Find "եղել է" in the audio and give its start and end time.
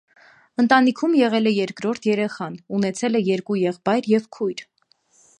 1.17-1.51